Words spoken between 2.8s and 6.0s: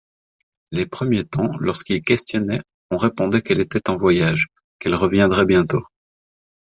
on répondait qu'elle était en voyage, qu'elle reviendrait bientôt.